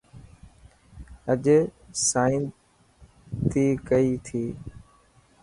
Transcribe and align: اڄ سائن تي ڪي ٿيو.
اڄ 1.31 1.43
سائن 2.09 2.41
تي 3.49 3.65
ڪي 3.87 4.05
ٿيو. 4.25 4.45